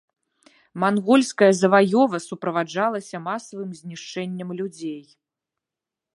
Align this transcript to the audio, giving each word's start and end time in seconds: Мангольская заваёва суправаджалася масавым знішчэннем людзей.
Мангольская 0.83 1.49
заваёва 1.61 2.17
суправаджалася 2.29 3.23
масавым 3.27 3.71
знішчэннем 3.83 4.49
людзей. 4.63 5.01